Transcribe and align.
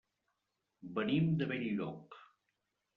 Venim 0.97 1.29
de 1.43 1.51
Benlloc. 1.55 2.21